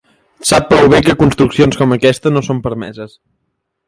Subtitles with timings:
[0.51, 3.15] Sap prou bé que construccions com aquesta no són permeses.